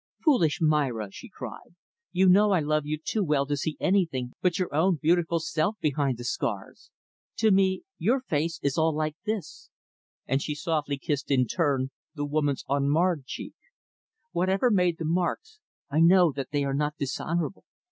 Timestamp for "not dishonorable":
16.73-17.63